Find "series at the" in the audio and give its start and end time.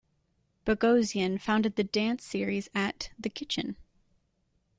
2.25-3.29